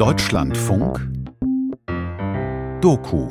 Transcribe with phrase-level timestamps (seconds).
[0.00, 0.98] Deutschlandfunk
[2.80, 3.28] Doku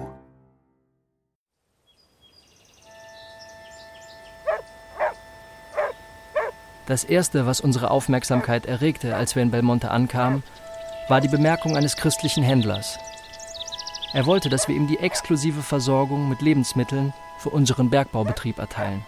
[6.86, 10.44] Das erste, was unsere Aufmerksamkeit erregte, als wir in Belmonte ankamen,
[11.08, 13.00] war die Bemerkung eines christlichen Händlers.
[14.14, 19.04] Er wollte, dass wir ihm die exklusive Versorgung mit Lebensmitteln für unseren Bergbaubetrieb erteilen.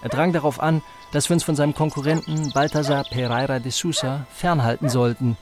[0.00, 0.80] Er drang darauf an,
[1.12, 5.36] dass wir uns von seinem Konkurrenten Balthasar Pereira de Sousa fernhalten sollten,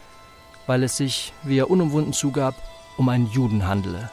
[0.67, 2.55] weil es sich, wie er unumwunden zugab,
[2.97, 4.11] um einen Juden handele.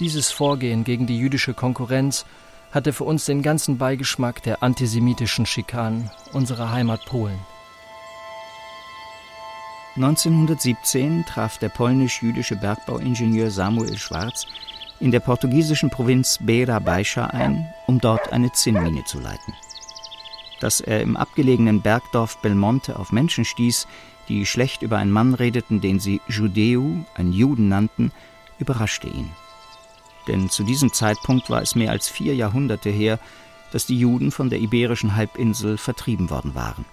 [0.00, 2.24] Dieses Vorgehen gegen die jüdische Konkurrenz
[2.72, 7.38] hatte für uns den ganzen Beigeschmack der antisemitischen Schikanen unserer Heimat Polen.
[9.96, 14.46] 1917 traf der polnisch-jüdische Bergbauingenieur Samuel Schwarz
[15.00, 19.52] in der portugiesischen Provinz Beira Baixa ein, um dort eine Zinnmine zu leiten.
[20.60, 23.86] Dass er im abgelegenen Bergdorf Belmonte auf Menschen stieß,
[24.40, 28.12] die schlecht über einen Mann redeten, den sie Judeu, einen Juden nannten,
[28.58, 29.30] überraschte ihn
[30.28, 33.18] denn zu diesem Zeitpunkt war es mehr als vier Jahrhunderte her,
[33.72, 36.84] dass die Juden von der iberischen Halbinsel vertrieben worden waren.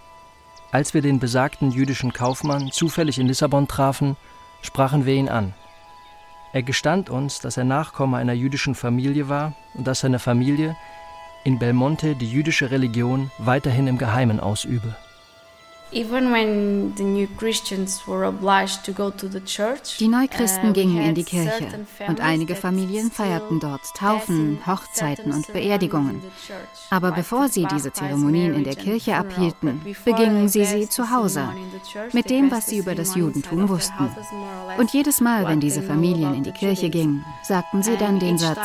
[0.72, 4.16] Als wir den besagten jüdischen Kaufmann zufällig in Lissabon trafen,
[4.62, 5.54] sprachen wir ihn an.
[6.54, 10.76] Er gestand uns, dass er Nachkomme einer jüdischen Familie war und dass seine Familie
[11.44, 14.96] in Belmonte die jüdische Religion weiterhin im Geheimen ausübe.
[15.92, 16.04] Die
[20.08, 21.68] Neuchristen uh, gingen in die Kirche
[22.08, 26.22] und einige Familien feierten dort Taufen, Hochzeiten und Beerdigungen.
[26.92, 31.50] Aber bevor sie diese Zeremonien in der Kirche abhielten, begingen sie sie zu Hause
[32.14, 34.12] mit dem, was sie über das Judentum wussten.
[34.78, 38.60] Und jedes Mal, wenn diese Familien in die Kirche gingen, sagten sie dann den Satz,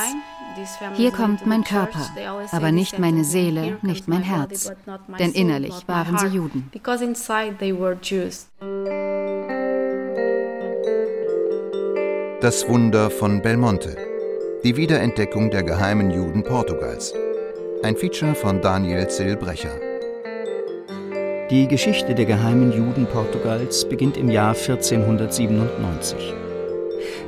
[0.95, 2.07] hier kommt mein Körper,
[2.53, 4.73] aber nicht meine Seele, nicht mein Herz.
[5.19, 6.71] Denn innerlich waren sie Juden.
[12.41, 13.97] Das Wunder von Belmonte.
[14.65, 17.15] Die Wiederentdeckung der geheimen Juden Portugals.
[17.83, 19.79] Ein Feature von Daniel Zillbrecher.
[21.51, 26.44] Die Geschichte der geheimen Juden Portugals beginnt im Jahr 1497.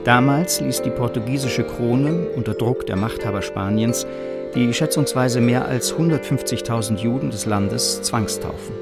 [0.06, 4.06] Damals ließ die portugiesische Krone unter Druck der Machthaber Spaniens
[4.54, 8.76] die schätzungsweise mehr als 150.000 Juden des Landes zwangstaufen.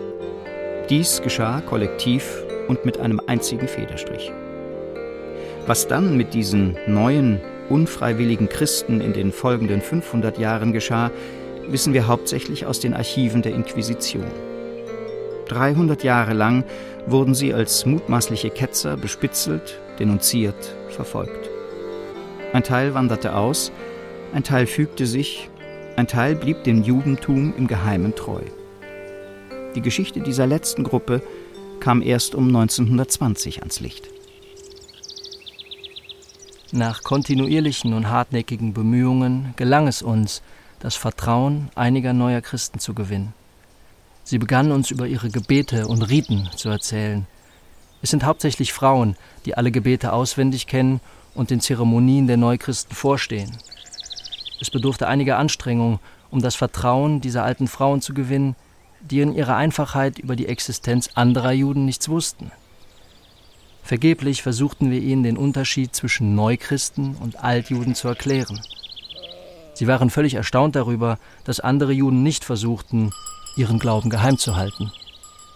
[0.91, 4.33] Dies geschah kollektiv und mit einem einzigen Federstrich.
[5.67, 7.41] Was dann mit diesen neuen,
[7.71, 11.11] unfreiwilligen Christen in den folgenden 500 Jahren geschah,
[11.67, 14.27] wissen wir hauptsächlich aus den Archiven der Inquisition.
[15.47, 16.65] 300 Jahre lang
[17.07, 21.51] wurden sie als mutmaßliche Ketzer bespitzelt, denunziert, verfolgt.
[22.53, 23.73] Ein Teil wanderte aus,
[24.33, 25.51] ein Teil fügte sich,
[25.97, 28.43] ein Teil blieb dem Judentum im Geheimen treu.
[29.75, 31.23] Die Geschichte dieser letzten Gruppe
[31.81, 34.09] kam erst um 1920 ans Licht.
[36.73, 40.43] Nach kontinuierlichen und hartnäckigen Bemühungen gelang es uns,
[40.81, 43.33] das Vertrauen einiger neuer Christen zu gewinnen.
[44.25, 47.27] Sie begannen uns über ihre Gebete und Riten zu erzählen.
[48.01, 51.01] Es sind hauptsächlich Frauen, die alle Gebete auswendig kennen
[51.35, 53.57] und den Zeremonien der Neuchristen vorstehen.
[54.61, 58.57] Es bedurfte einiger Anstrengung, um das Vertrauen dieser alten Frauen zu gewinnen,
[59.01, 62.51] die in ihrer Einfachheit über die Existenz anderer Juden nichts wussten.
[63.83, 68.63] Vergeblich versuchten wir ihnen den Unterschied zwischen Neuchristen und Altjuden zu erklären.
[69.75, 73.11] Sie waren völlig erstaunt darüber, dass andere Juden nicht versuchten,
[73.57, 74.93] ihren Glauben geheim zu halten.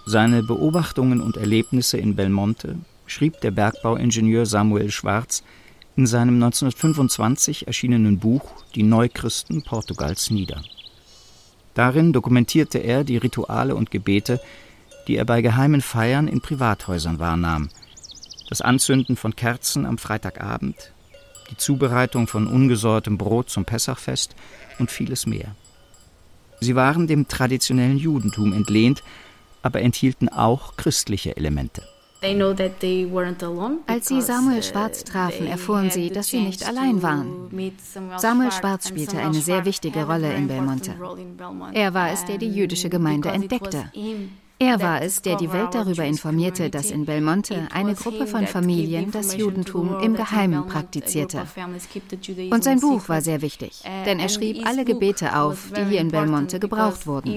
[0.06, 2.76] Seine Beobachtungen und Erlebnisse in Belmonte
[3.06, 5.42] schrieb der Bergbauingenieur Samuel Schwarz
[5.96, 8.42] in seinem 1925 erschienenen Buch
[8.74, 10.62] Die Neuchristen Portugals nieder.
[11.74, 14.40] Darin dokumentierte er die Rituale und Gebete,
[15.06, 17.68] die er bei geheimen Feiern in Privathäusern wahrnahm.
[18.48, 20.92] Das Anzünden von Kerzen am Freitagabend,
[21.50, 24.34] die Zubereitung von ungesäuertem Brot zum Pessachfest
[24.78, 25.54] und vieles mehr.
[26.60, 29.02] Sie waren dem traditionellen Judentum entlehnt,
[29.62, 31.82] aber enthielten auch christliche Elemente.
[32.20, 37.48] Als sie Samuel uh, Schwarz trafen, erfuhren sie, dass sie nicht allein waren.
[38.16, 40.96] Samuel Schwarz spielte eine sehr wichtige Rolle in Belmonte.
[41.74, 43.92] Er war es, der die jüdische Gemeinde entdeckte.
[44.60, 49.12] Er war es, der die Welt darüber informierte, dass in Belmonte eine Gruppe von Familien
[49.12, 51.44] das Judentum im Geheimen praktizierte.
[52.50, 56.08] Und sein Buch war sehr wichtig, denn er schrieb alle Gebete auf, die hier in
[56.08, 57.28] Belmonte gebraucht wurden.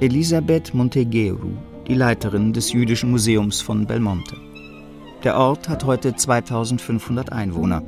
[0.00, 1.50] Elisabeth Montegeru,
[1.88, 4.36] die Leiterin des Jüdischen Museums von Belmonte.
[5.24, 7.82] Der Ort hat heute 2500 Einwohner.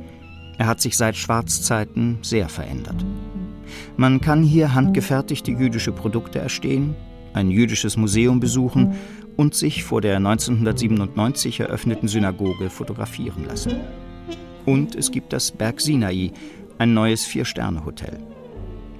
[0.63, 2.95] Er hat sich seit Schwarzzeiten sehr verändert.
[3.97, 6.95] Man kann hier handgefertigte jüdische Produkte erstehen,
[7.33, 8.95] ein jüdisches Museum besuchen
[9.35, 13.73] und sich vor der 1997 eröffneten Synagoge fotografieren lassen.
[14.65, 16.31] Und es gibt das Berg Sinai,
[16.77, 18.32] ein neues Vier-Sterne-Hotel.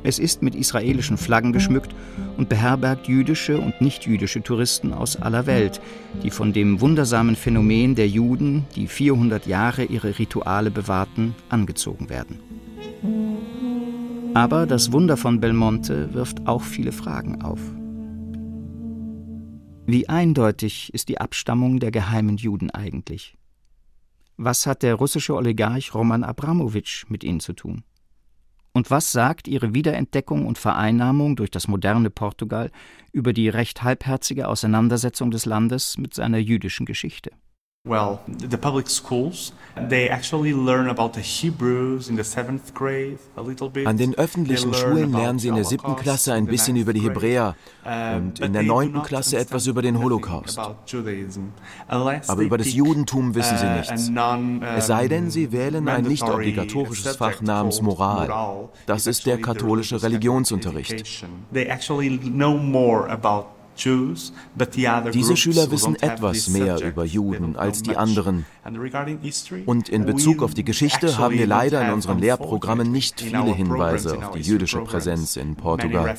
[0.04, 1.96] Es ist mit israelischen Flaggen geschmückt
[2.38, 5.80] und beherbergt jüdische und nichtjüdische Touristen aus aller Welt,
[6.24, 12.40] die von dem wundersamen Phänomen der Juden, die 400 Jahre ihre Rituale bewahrten, angezogen werden.
[14.34, 17.60] Aber das Wunder von Belmonte wirft auch viele Fragen auf.
[19.86, 23.38] Wie eindeutig ist die Abstammung der geheimen Juden eigentlich?
[24.38, 27.84] Was hat der russische Oligarch Roman Abramowitsch mit ihnen zu tun?
[28.74, 32.72] Und was sagt ihre Wiederentdeckung und Vereinnahmung durch das moderne Portugal
[33.12, 37.32] über die recht halbherzige Auseinandersetzung des Landes mit seiner jüdischen Geschichte?
[37.86, 39.52] Well, the public schools,
[39.90, 43.86] they actually learn about the Hebrews in the seventh grade a little bit.
[43.86, 47.58] An den öffentlichen Schulen lernen sie in der siebten Klasse ein bisschen über die Hebräer
[47.84, 50.58] und in der neunten Klasse etwas über den Holocaust.
[50.58, 54.10] Aber über das Judentum wissen sie nichts.
[54.78, 58.70] Es sei denn, sie wählen ein nicht obligatorisches Fach namens Moral.
[58.86, 61.26] Das ist der katholische Religionsunterricht.
[61.52, 68.46] They actually know more about diese Schüler wissen etwas mehr über Juden als die anderen.
[69.66, 74.18] Und in Bezug auf die Geschichte haben wir leider in unseren Lehrprogrammen nicht viele Hinweise
[74.18, 76.16] auf die jüdische Präsenz in Portugal.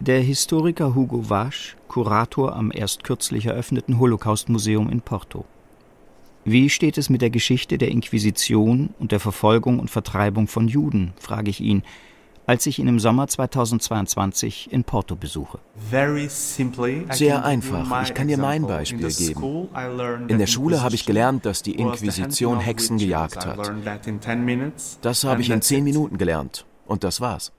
[0.00, 5.44] Der Historiker Hugo Wasch, Kurator am erst kürzlich eröffneten Holocaust-Museum in Porto.
[6.44, 11.12] Wie steht es mit der Geschichte der Inquisition und der Verfolgung und Vertreibung von Juden,
[11.18, 11.82] frage ich ihn,
[12.46, 15.58] als ich ihn im Sommer 2022 in Porto besuche.
[17.10, 18.02] Sehr einfach.
[18.02, 19.68] Ich kann dir mein Beispiel geben.
[20.28, 23.72] In der Schule habe ich gelernt, dass die Inquisition Hexen gejagt hat.
[25.02, 26.64] Das habe ich in zehn Minuten gelernt.
[26.86, 27.52] Und das war's.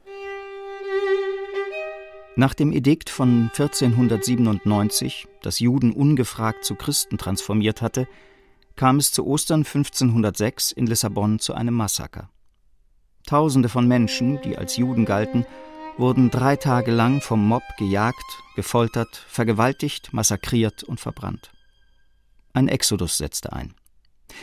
[2.37, 8.07] Nach dem Edikt von 1497, das Juden ungefragt zu Christen transformiert hatte,
[8.75, 12.29] kam es zu Ostern 1506 in Lissabon zu einem Massaker.
[13.27, 15.45] Tausende von Menschen, die als Juden galten,
[15.97, 18.25] wurden drei Tage lang vom Mob gejagt,
[18.55, 21.51] gefoltert, vergewaltigt, massakriert und verbrannt.
[22.53, 23.73] Ein Exodus setzte ein.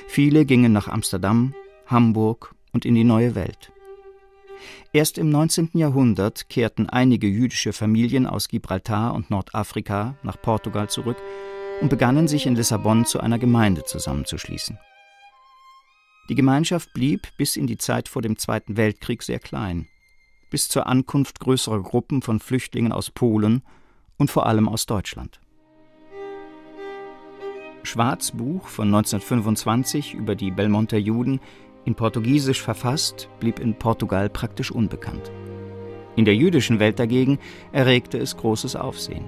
[0.06, 1.54] Viele gingen nach Amsterdam,
[1.86, 3.72] Hamburg und in die neue Welt.
[4.92, 5.70] Erst im 19.
[5.74, 11.16] Jahrhundert kehrten einige jüdische Familien aus Gibraltar und Nordafrika nach Portugal zurück
[11.80, 14.78] und begannen sich in Lissabon zu einer Gemeinde zusammenzuschließen.
[16.28, 19.88] Die Gemeinschaft blieb bis in die Zeit vor dem Zweiten Weltkrieg sehr klein,
[20.48, 23.62] bis zur Ankunft größerer Gruppen von Flüchtlingen aus Polen
[24.16, 25.40] und vor allem aus Deutschland.
[27.82, 31.40] Schwarzbuch von 1925 über die Belmonter Juden,
[31.84, 35.30] in Portugiesisch verfasst, blieb in Portugal praktisch unbekannt.
[36.16, 37.38] In der jüdischen Welt dagegen
[37.72, 39.24] erregte es großes Aufsehen.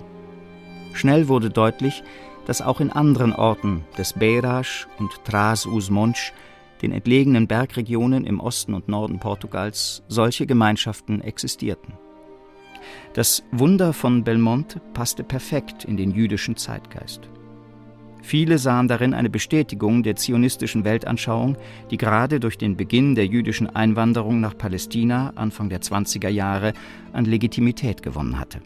[0.95, 2.03] Schnell wurde deutlich,
[2.47, 6.33] dass auch in anderen Orten des Beiras und Tras-us-Monch
[6.87, 11.95] den entlegenen Bergregionen im Osten und Norden Portugals, solche Gemeinschaften existierten.
[13.13, 17.29] Das Wunder von Belmonte passte perfekt in den jüdischen Zeitgeist.
[18.23, 21.57] Viele sahen darin eine Bestätigung der zionistischen Weltanschauung,
[21.91, 26.73] die gerade durch den Beginn der jüdischen Einwanderung nach Palästina Anfang der 20er Jahre
[27.13, 28.61] an Legitimität gewonnen hatte.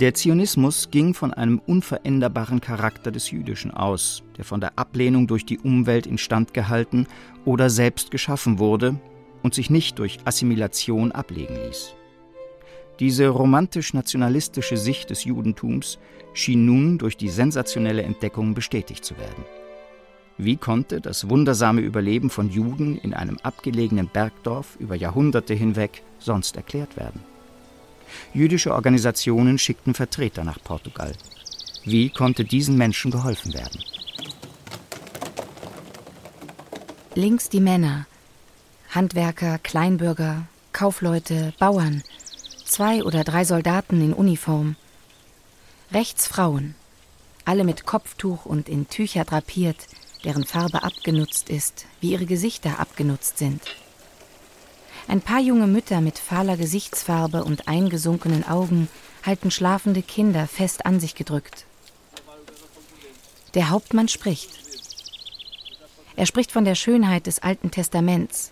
[0.00, 5.44] Der Zionismus ging von einem unveränderbaren Charakter des Jüdischen aus, der von der Ablehnung durch
[5.44, 7.08] die Umwelt instand gehalten
[7.44, 9.00] oder selbst geschaffen wurde
[9.42, 11.96] und sich nicht durch Assimilation ablegen ließ.
[13.00, 15.98] Diese romantisch-nationalistische Sicht des Judentums
[16.32, 19.44] schien nun durch die sensationelle Entdeckung bestätigt zu werden.
[20.36, 26.54] Wie konnte das wundersame Überleben von Juden in einem abgelegenen Bergdorf über Jahrhunderte hinweg sonst
[26.54, 27.20] erklärt werden?
[28.34, 31.12] Jüdische Organisationen schickten Vertreter nach Portugal.
[31.84, 33.82] Wie konnte diesen Menschen geholfen werden?
[37.14, 38.06] Links die Männer,
[38.90, 42.02] Handwerker, Kleinbürger, Kaufleute, Bauern,
[42.64, 44.76] zwei oder drei Soldaten in Uniform.
[45.90, 46.74] Rechts Frauen,
[47.44, 49.86] alle mit Kopftuch und in Tücher drapiert,
[50.24, 53.62] deren Farbe abgenutzt ist, wie ihre Gesichter abgenutzt sind.
[55.08, 58.88] Ein paar junge Mütter mit fahler Gesichtsfarbe und eingesunkenen Augen
[59.24, 61.64] halten schlafende Kinder fest an sich gedrückt.
[63.54, 64.50] Der Hauptmann spricht.
[66.14, 68.50] Er spricht von der Schönheit des Alten Testaments,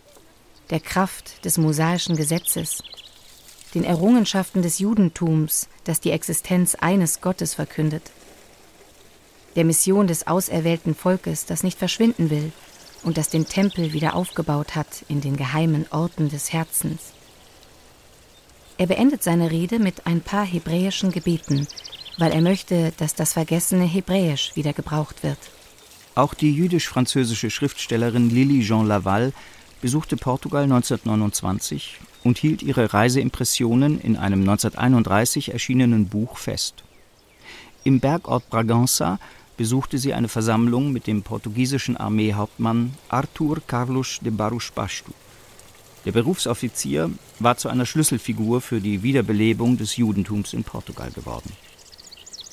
[0.70, 2.82] der Kraft des mosaischen Gesetzes,
[3.74, 8.10] den Errungenschaften des Judentums, das die Existenz eines Gottes verkündet,
[9.56, 12.50] der Mission des auserwählten Volkes, das nicht verschwinden will
[13.06, 17.12] und das den Tempel wieder aufgebaut hat in den geheimen Orten des Herzens.
[18.78, 21.68] Er beendet seine Rede mit ein paar hebräischen Gebeten,
[22.18, 25.38] weil er möchte, dass das vergessene Hebräisch wieder gebraucht wird.
[26.16, 29.32] Auch die jüdisch-französische Schriftstellerin Lily Jean Laval
[29.80, 36.82] besuchte Portugal 1929 und hielt ihre Reiseimpressionen in einem 1931 erschienenen Buch fest.
[37.84, 39.18] Im Bergort Bragança
[39.56, 45.12] besuchte sie eine Versammlung mit dem portugiesischen Armeehauptmann Artur Carlos de Barros Bastu.
[46.04, 47.10] Der Berufsoffizier
[47.40, 51.52] war zu einer Schlüsselfigur für die Wiederbelebung des Judentums in Portugal geworden.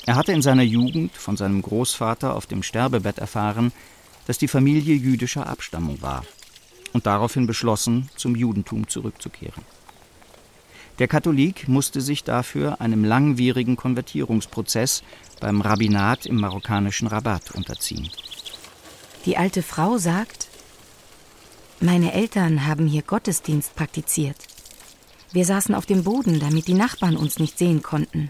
[0.06, 3.72] Er hatte in seiner Jugend von seinem Großvater auf dem Sterbebett erfahren,
[4.26, 6.26] dass die Familie jüdischer Abstammung war
[6.94, 9.64] und daraufhin beschlossen, zum Judentum zurückzukehren.
[11.00, 15.04] Der Katholik musste sich dafür einem langwierigen Konvertierungsprozess
[15.40, 18.10] beim Rabbinat im marokkanischen Rabat unterziehen.
[19.26, 20.48] Die alte Frau sagt,
[21.80, 24.38] meine Eltern haben hier Gottesdienst praktiziert.
[25.32, 28.30] Wir saßen auf dem Boden, damit die Nachbarn uns nicht sehen konnten.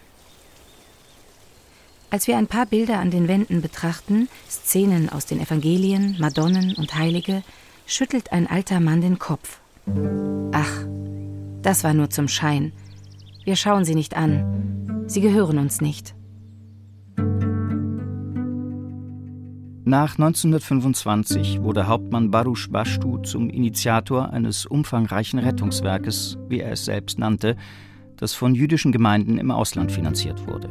[2.10, 6.96] Als wir ein paar Bilder an den Wänden betrachten, Szenen aus den Evangelien, Madonnen und
[6.96, 7.44] Heilige,
[7.86, 9.60] schüttelt ein alter Mann den Kopf.
[10.52, 10.86] Ach,
[11.64, 12.74] das war nur zum Schein.
[13.46, 15.06] Wir schauen sie nicht an.
[15.08, 16.16] Sie gehören uns nicht.
[19.86, 27.20] Nach 1925 wurde Hauptmann Baruch Bashtu zum Initiator eines umfangreichen Rettungswerkes, wie er es selbst
[27.20, 27.58] nannte,
[28.16, 30.70] das von jüdischen Gemeinden im Ausland finanziert wurde.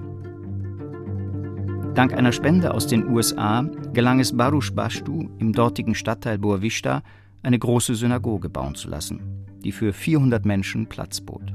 [1.94, 7.02] Dank einer Spende aus den USA gelang es Baruch Bashtu im dortigen Stadtteil Boa Vista,
[7.42, 9.20] eine große Synagoge bauen zu lassen,
[9.64, 11.52] die für 400 Menschen Platz bot.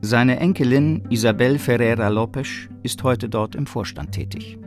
[0.00, 4.58] Seine Enkelin Isabel Ferreira Lopes ist heute dort im Vorstand tätig.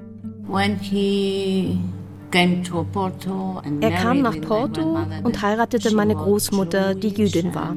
[3.81, 7.75] Er kam nach Porto und heiratete meine Großmutter, die Jüdin war.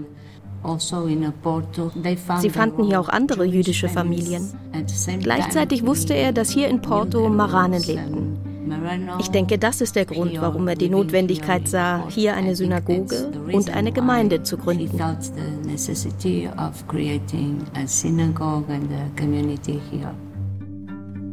[0.65, 1.09] Also
[2.41, 4.43] Sie fanden hier auch andere jüdische Familien.
[5.21, 8.54] Gleichzeitig wusste er, dass hier in Porto Maranen lebten.
[9.19, 13.71] Ich denke, das ist der Grund, warum er die Notwendigkeit sah, hier eine Synagoge und
[13.71, 14.99] eine Gemeinde zu gründen.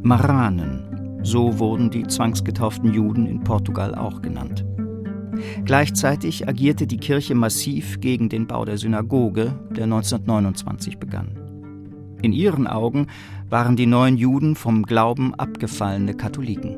[0.04, 4.66] Maranen, so wurden die zwangsgetauften Juden in Portugal auch genannt.
[5.66, 11.38] Gleichzeitig agierte die Kirche massiv gegen den Bau der Synagoge, der 1929 begann.
[12.22, 13.08] In ihren Augen
[13.50, 16.78] waren die neuen Juden vom Glauben abgefallene Katholiken.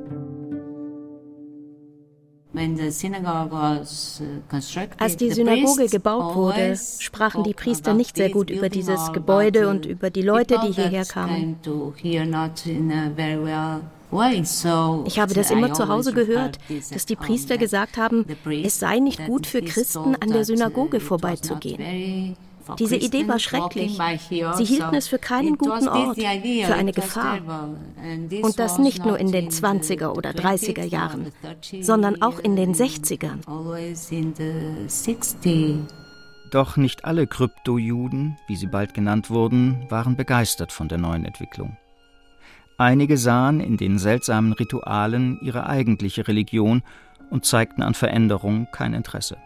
[4.97, 9.85] Als die Synagoge gebaut wurde, sprachen die Priester nicht sehr gut über dieses Gebäude und
[9.85, 11.57] über die Leute, die hierher kamen.
[15.05, 16.59] Ich habe das immer zu Hause gehört,
[16.91, 18.25] dass die Priester gesagt haben,
[18.63, 22.35] es sei nicht gut für Christen, an der Synagoge vorbeizugehen.
[22.79, 23.97] Diese Idee war schrecklich.
[24.55, 27.39] Sie hielten es für keinen guten Ort, für eine Gefahr.
[28.41, 31.31] Und das nicht nur in den 20er oder 30er Jahren,
[31.81, 33.39] sondern auch in den 60ern.
[36.51, 41.77] Doch nicht alle Kryptojuden, wie sie bald genannt wurden, waren begeistert von der neuen Entwicklung.
[42.77, 46.81] Einige sahen in den seltsamen Ritualen ihre eigentliche Religion
[47.29, 49.37] und zeigten an Veränderung kein Interesse.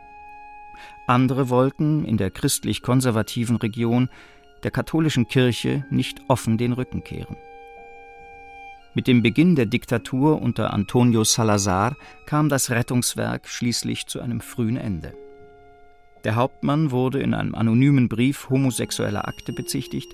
[1.08, 4.10] Andere wollten in der christlich-konservativen Region
[4.64, 7.38] der katholischen Kirche nicht offen den Rücken kehren.
[8.94, 11.96] Mit dem Beginn der Diktatur unter Antonio Salazar
[12.26, 15.14] kam das Rettungswerk schließlich zu einem frühen Ende.
[16.26, 20.12] Der Hauptmann wurde in einem anonymen Brief homosexueller Akte bezichtigt,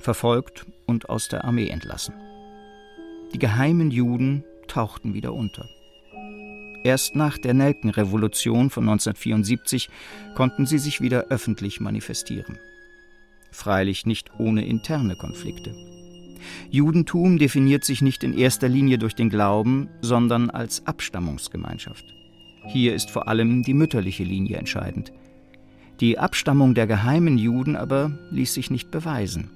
[0.00, 2.14] verfolgt und aus der Armee entlassen.
[3.32, 5.64] Die geheimen Juden tauchten wieder unter.
[6.84, 9.88] Erst nach der Nelkenrevolution von 1974
[10.34, 12.58] konnten sie sich wieder öffentlich manifestieren.
[13.50, 15.74] Freilich nicht ohne interne Konflikte.
[16.70, 22.04] Judentum definiert sich nicht in erster Linie durch den Glauben, sondern als Abstammungsgemeinschaft.
[22.66, 25.10] Hier ist vor allem die mütterliche Linie entscheidend.
[26.00, 29.48] Die Abstammung der geheimen Juden aber ließ sich nicht beweisen.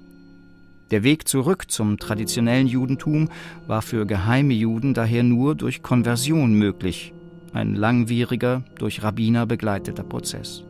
[0.90, 3.28] Der Weg zurück zum traditionellen Judentum
[3.66, 7.12] war für geheime Juden daher nur durch Konversion möglich,
[7.52, 10.64] ein langwieriger, durch Rabbiner begleiteter Prozess.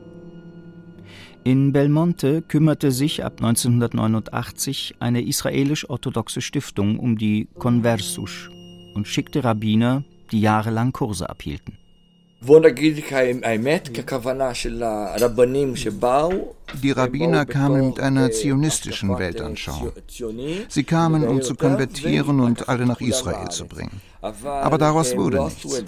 [1.44, 8.50] In Belmonte kümmerte sich ab 1989 eine israelisch-orthodoxe Stiftung um die Conversus
[8.94, 11.77] und schickte Rabbiner, die jahrelang Kurse abhielten.
[16.82, 19.92] Die Rabbiner kamen mit einer zionistischen Weltanschauung.
[20.68, 24.00] Sie kamen, um zu konvertieren und alle nach Israel zu bringen.
[24.20, 25.82] Aber daraus wurde nichts.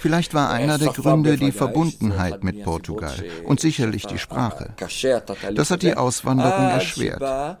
[0.00, 3.14] Vielleicht war einer der Gründe die Verbundenheit mit Portugal
[3.44, 4.74] und sicherlich die Sprache.
[5.54, 7.58] Das hat die Auswanderung erschwert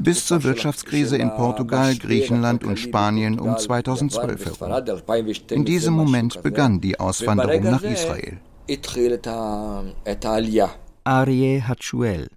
[0.00, 5.02] bis zur Wirtschaftskrise in Portugal, Griechenland und Spanien um 2012 herum.
[5.50, 8.38] In diesem Moment begann die Auswanderung nach Israel.
[11.04, 12.28] Arie Hachuel.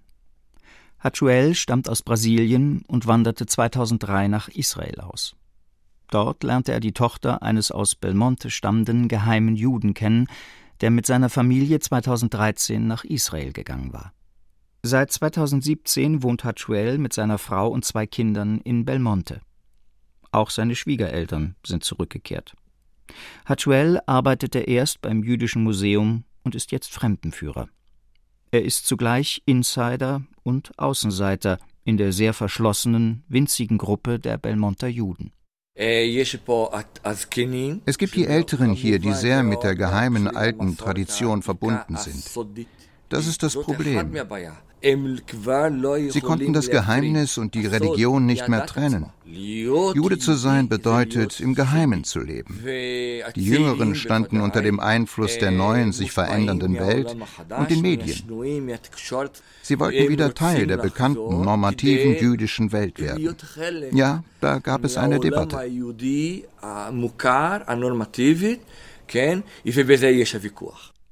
[1.00, 5.36] Hachuel stammt aus Brasilien und wanderte 2003 nach Israel aus.
[6.12, 10.28] Dort lernte er die Tochter eines aus Belmonte stammenden geheimen Juden kennen,
[10.82, 14.14] der mit seiner Familie 2013 nach Israel gegangen war.
[14.82, 19.42] Seit 2017 wohnt Hachuel mit seiner Frau und zwei Kindern in Belmonte.
[20.32, 22.56] Auch seine Schwiegereltern sind zurückgekehrt.
[23.46, 27.68] Hachuel arbeitete erst beim Jüdischen Museum und ist jetzt Fremdenführer.
[28.52, 35.34] Er ist zugleich Insider und Außenseiter in der sehr verschlossenen, winzigen Gruppe der Belmonter Juden.
[37.86, 42.24] Es gibt die Älteren hier, die sehr mit der geheimen alten Tradition verbunden sind.
[43.10, 44.16] Das ist das Problem.
[44.82, 49.08] Sie konnten das Geheimnis und die Religion nicht mehr trennen.
[49.26, 52.62] Jude zu sein bedeutet, im Geheimen zu leben.
[52.64, 57.16] Die Jüngeren standen unter dem Einfluss der neuen, sich verändernden Welt
[57.58, 58.24] und den Medien.
[59.62, 63.36] Sie wollten wieder Teil der bekannten, normativen jüdischen Welt werden.
[63.92, 65.60] Ja, da gab es eine Debatte.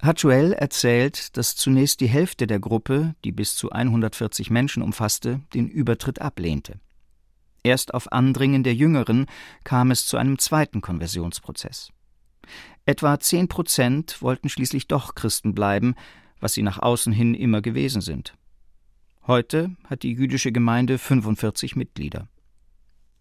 [0.01, 5.67] Hachuel erzählt, dass zunächst die Hälfte der Gruppe, die bis zu 140 Menschen umfasste, den
[5.67, 6.79] Übertritt ablehnte.
[7.63, 9.25] Erst auf Andringen der Jüngeren
[9.63, 11.91] kam es zu einem zweiten Konversionsprozess.
[12.85, 15.95] Etwa 10 Prozent wollten schließlich doch Christen bleiben,
[16.39, 18.35] was sie nach außen hin immer gewesen sind.
[19.25, 22.29] Heute hat die jüdische Gemeinde 45 Mitglieder.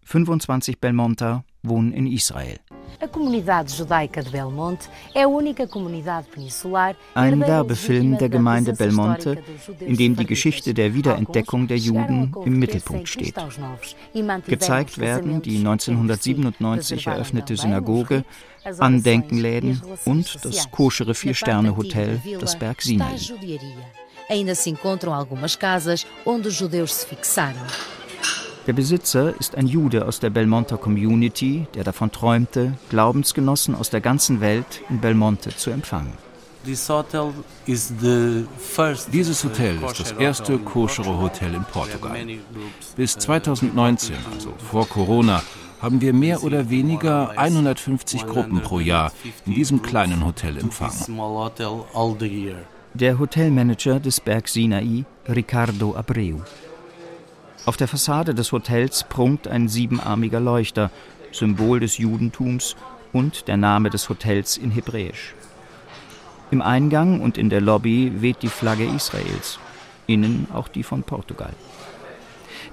[0.07, 2.57] 25 Belmonter wohnen in Israel.
[7.13, 9.37] Ein Werbefilm der Gemeinde Belmonte,
[9.81, 13.35] in dem die Geschichte der Wiederentdeckung der Juden im Mittelpunkt steht.
[14.47, 18.23] Gezeigt werden die 1997 eröffnete Synagoge,
[18.79, 23.17] Andenkenläden und das koschere Vier-Sterne-Hotel, das Berg Sinai.
[24.29, 27.65] Ainda se encontram algumas casas onde os judeus se fixaram.
[28.67, 34.01] Der Besitzer ist ein Jude aus der Belmonter Community, der davon träumte, Glaubensgenossen aus der
[34.01, 36.11] ganzen Welt in Belmonte zu empfangen.
[36.65, 36.89] Dieses
[39.43, 42.17] Hotel ist das erste koschere Hotel in Portugal.
[42.97, 45.41] Bis 2019, also vor Corona,
[45.81, 49.13] haben wir mehr oder weniger 150 Gruppen pro Jahr
[49.45, 51.17] in diesem kleinen Hotel empfangen.
[52.93, 56.39] Der Hotelmanager des Berg Sinai, Ricardo Abreu.
[57.67, 60.89] Auf der Fassade des Hotels prunkt ein siebenarmiger Leuchter,
[61.33, 62.77] Symbol des Judentums
[63.11, 65.35] und der Name des Hotels in Hebräisch.
[66.49, 69.59] Im Eingang und in der Lobby weht die Flagge Israels,
[70.05, 71.51] innen auch die von Portugal.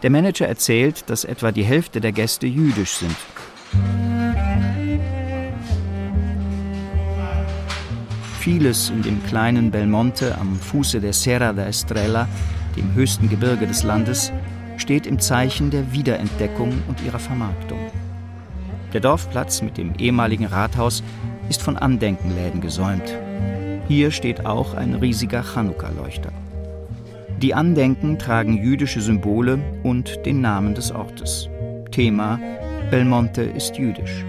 [0.05, 3.17] Der Manager erzählt, dass etwa die Hälfte der Gäste jüdisch sind.
[8.39, 12.29] Vieles in dem kleinen Belmonte am Fuße der Serra da Estrella,
[12.77, 14.31] dem höchsten Gebirge des Landes,
[14.77, 17.79] steht im Zeichen der Wiederentdeckung und ihrer Vermarktung.
[18.93, 21.03] Der Dorfplatz mit dem ehemaligen Rathaus
[21.49, 23.13] ist von Andenkenläden gesäumt.
[23.89, 26.31] Hier steht auch ein riesiger Chanukka-Leuchter.
[27.43, 31.49] Die Andenken tragen jüdische Symbole und den Namen des Ortes.
[31.91, 32.39] Thema
[32.91, 34.25] Belmonte ist jüdisch.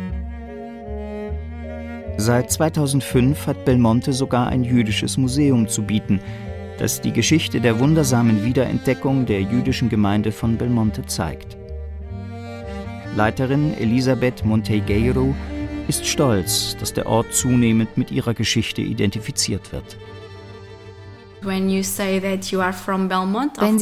[2.17, 6.19] Seit 2005 hat Belmonte sogar ein jüdisches Museum zu bieten,
[6.77, 11.57] das die Geschichte der wundersamen Wiederentdeckung der jüdischen Gemeinde von Belmonte zeigt.
[13.15, 15.33] Leiterin Elisabeth Montegueiro
[15.87, 19.97] ist stolz, dass der Ort zunehmend mit ihrer Geschichte identifiziert wird.
[21.41, 21.83] Wenn Sie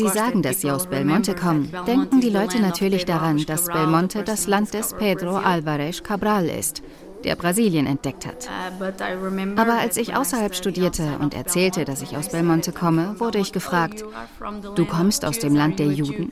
[0.10, 4.74] sagen, dass Sie aus Belmonte kommen, denken die Leute natürlich daran, dass Belmonte das Land
[4.74, 6.84] des Pedro Álvarez Cabral ist
[7.24, 8.50] der Brasilien entdeckt hat.
[8.80, 13.52] Uh, Aber als ich außerhalb studierte und erzählte, dass ich aus Belmonte komme, wurde ich
[13.52, 14.04] gefragt,
[14.76, 16.32] du kommst aus dem Land der Juden?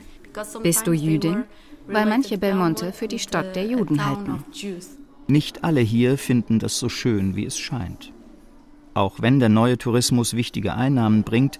[0.64, 1.44] Bist du Jüdin?
[1.88, 4.44] Weil manche Belmonte für die Stadt der Juden halten.
[5.28, 8.12] Nicht alle hier finden das so schön, wie es scheint.
[8.94, 11.60] Auch wenn der neue Tourismus wichtige Einnahmen bringt,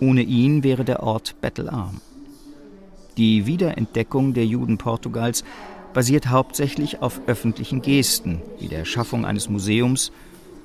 [0.00, 2.00] ohne ihn wäre der Ort bettelarm.
[3.16, 5.42] Die Wiederentdeckung der Juden Portugals
[5.96, 10.12] basiert hauptsächlich auf öffentlichen Gesten, wie der Schaffung eines Museums,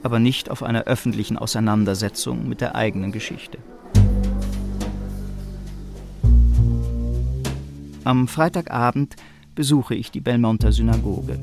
[0.04, 3.58] aber nicht auf einer öffentlichen Auseinandersetzung mit der eigenen Geschichte.
[8.04, 9.16] Am Freitagabend
[9.56, 11.40] besuche ich die Belmonter Synagoge.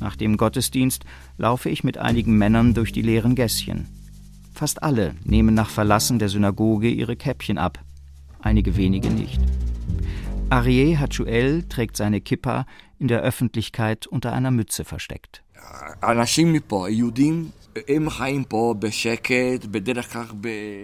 [0.00, 1.04] Nach dem Gottesdienst
[1.36, 3.88] laufe ich mit einigen Männern durch die leeren Gässchen.
[4.54, 7.78] Fast alle nehmen nach Verlassen der Synagoge ihre Käppchen ab,
[8.40, 9.42] einige wenige nicht.
[10.48, 12.66] Arieh Hachuel trägt seine Kippa
[12.98, 15.42] in der Öffentlichkeit unter einer Mütze versteckt.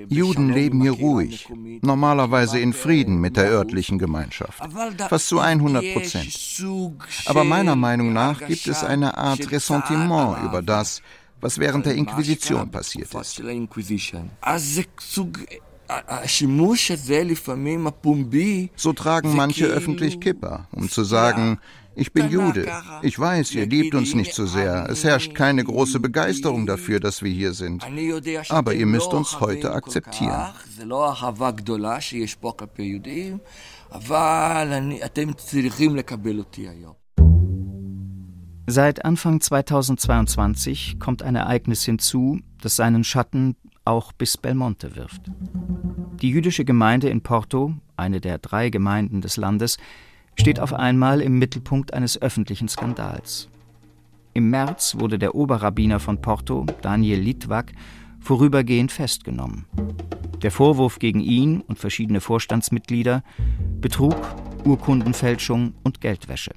[0.09, 1.49] Juden leben hier ruhig,
[1.81, 4.63] normalerweise in Frieden mit der örtlichen Gemeinschaft,
[5.09, 6.65] fast zu 100 Prozent.
[7.27, 11.01] Aber meiner Meinung nach gibt es eine Art Ressentiment über das,
[11.41, 13.43] was während der Inquisition passiert ist.
[18.77, 21.59] So tragen manche öffentlich Kippa, um zu sagen,
[21.95, 22.67] ich bin Jude.
[23.03, 24.89] Ich weiß, ihr liebt uns nicht so sehr.
[24.89, 27.85] Es herrscht keine große Begeisterung dafür, dass wir hier sind.
[28.49, 30.53] Aber ihr müsst uns heute akzeptieren.
[38.67, 45.23] Seit Anfang 2022 kommt ein Ereignis hinzu, das seinen Schatten auch bis Belmonte wirft.
[46.23, 49.79] Die jüdische Gemeinde in Porto, eine der drei Gemeinden des Landes,
[50.39, 53.49] steht auf einmal im Mittelpunkt eines öffentlichen Skandals.
[54.35, 57.73] Im März wurde der Oberrabbiner von Porto, Daniel Litwak,
[58.21, 59.67] vorübergehend festgenommen.
[60.43, 63.23] Der Vorwurf gegen ihn und verschiedene Vorstandsmitglieder
[63.81, 64.17] Betrug,
[64.65, 66.53] Urkundenfälschung und Geldwäsche.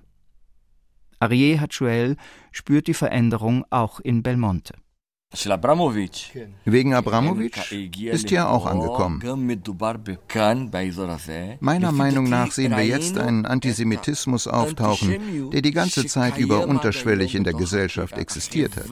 [1.19, 2.17] Arieh Hachuel
[2.51, 4.75] spürt die Veränderung auch in Belmonte.
[6.65, 9.21] Wegen Abramowitsch ist hier auch angekommen.
[11.59, 17.35] Meiner Meinung nach sehen wir jetzt einen Antisemitismus auftauchen, der die ganze Zeit über unterschwellig
[17.35, 18.85] in der Gesellschaft existiert hat.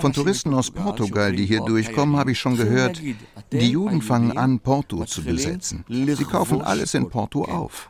[0.00, 3.00] Von Touristen aus Portugal, die hier durchkommen, habe ich schon gehört,
[3.52, 5.84] die Juden fangen an, Porto zu besetzen.
[5.88, 7.88] Sie kaufen alles in Porto auf.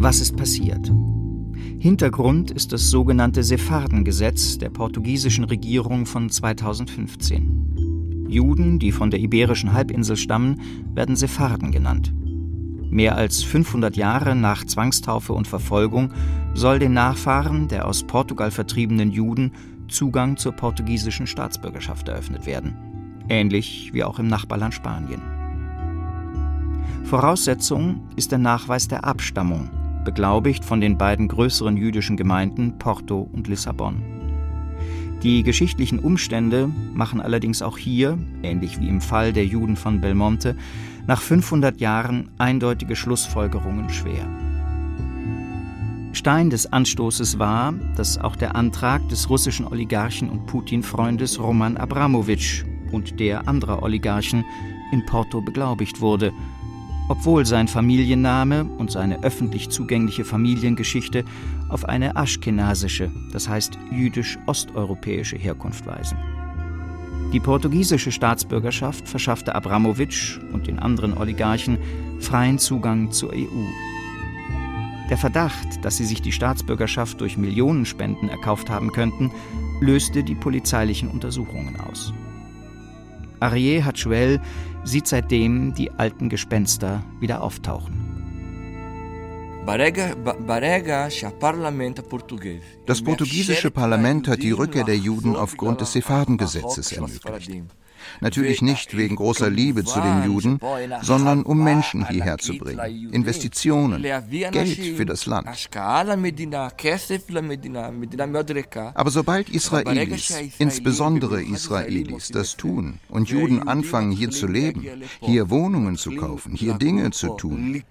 [0.00, 0.92] Was ist passiert?
[1.80, 8.26] Hintergrund ist das sogenannte Sephardengesetz der portugiesischen Regierung von 2015.
[8.28, 10.60] Juden, die von der iberischen Halbinsel stammen,
[10.94, 12.14] werden Sepharden genannt.
[12.88, 16.12] Mehr als 500 Jahre nach Zwangstaufe und Verfolgung
[16.54, 19.50] soll den Nachfahren der aus Portugal vertriebenen Juden
[19.88, 22.76] Zugang zur portugiesischen Staatsbürgerschaft eröffnet werden,
[23.28, 25.22] ähnlich wie auch im Nachbarland Spanien.
[27.02, 29.70] Voraussetzung ist der Nachweis der Abstammung
[30.08, 34.02] beglaubigt von den beiden größeren jüdischen Gemeinden Porto und Lissabon.
[35.22, 40.56] Die geschichtlichen Umstände machen allerdings auch hier, ähnlich wie im Fall der Juden von Belmonte,
[41.06, 44.26] nach 500 Jahren eindeutige Schlussfolgerungen schwer.
[46.14, 52.64] Stein des Anstoßes war, dass auch der Antrag des russischen Oligarchen und Putin-Freundes Roman Abramowitsch
[52.92, 54.42] und der anderer Oligarchen
[54.90, 56.32] in Porto beglaubigt wurde–
[57.08, 61.24] obwohl sein Familienname und seine öffentlich zugängliche Familiengeschichte
[61.68, 66.18] auf eine aschkenasische, das heißt jüdisch-osteuropäische Herkunft weisen.
[67.32, 71.78] Die portugiesische Staatsbürgerschaft verschaffte Abramowitsch und den anderen Oligarchen
[72.20, 73.66] freien Zugang zur EU.
[75.10, 79.30] Der Verdacht, dass sie sich die Staatsbürgerschaft durch Millionenspenden erkauft haben könnten,
[79.80, 82.12] löste die polizeilichen Untersuchungen aus.
[83.40, 84.40] Arié Hachuel
[84.84, 88.08] sieht seitdem die alten Gespenster wieder auftauchen.
[92.86, 97.50] Das portugiesische Parlament hat die Rückkehr der Juden aufgrund des Sephardengesetzes ermöglicht.
[98.20, 100.60] Natürlich nicht wegen großer Liebe zu den Juden,
[101.02, 105.48] sondern um Menschen hierher zu bringen, Investitionen, Geld für das Land.
[108.94, 114.86] Aber sobald Israelis, insbesondere Israelis, das tun und Juden anfangen hier zu leben,
[115.20, 117.82] hier Wohnungen zu kaufen, hier Dinge zu tun,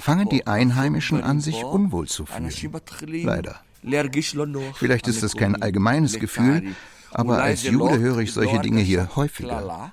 [0.00, 2.50] fangen die Einheimischen an, sich unwohl zu fühlen.
[3.24, 3.60] Leider.
[4.74, 6.74] Vielleicht ist das kein allgemeines Gefühl,
[7.12, 9.90] aber als Jude höre ich solche Dinge hier häufiger.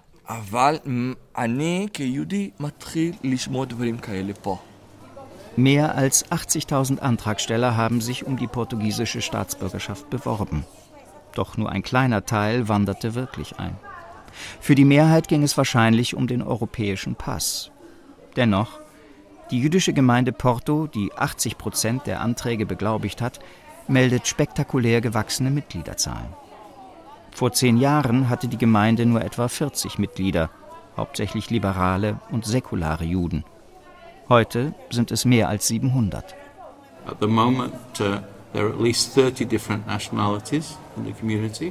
[5.56, 10.66] Mehr als 80.000 Antragsteller haben sich um die portugiesische Staatsbürgerschaft beworben.
[11.34, 13.78] Doch nur ein kleiner Teil wanderte wirklich ein.
[14.60, 17.72] Für die Mehrheit ging es wahrscheinlich um den europäischen Pass.
[18.36, 18.80] Dennoch,
[19.52, 23.40] die jüdische Gemeinde Porto, die 80 Prozent der Anträge beglaubigt hat,
[23.88, 26.34] meldet spektakulär gewachsene Mitgliederzahlen.
[27.36, 30.50] Vor zehn Jahren hatte die Gemeinde nur etwa 40 Mitglieder.
[30.98, 33.44] hauptsächlich liberale und säkulare Juden.
[34.30, 36.36] Heute sind es mehr als 700.
[37.06, 38.20] At the moment, uh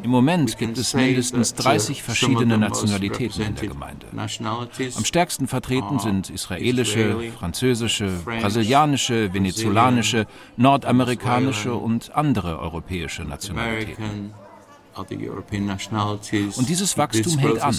[0.02, 4.06] im Moment gibt es mindestens 30 uh, verschiedene Nationalitäten in der Gemeinde.
[4.14, 10.26] Am stärksten vertreten sind israelische, französische, brasilianische, venezolanische,
[10.58, 14.34] nordamerikanische und andere europäische Nationalitäten.
[14.96, 17.74] Und dieses Wachstum hält an.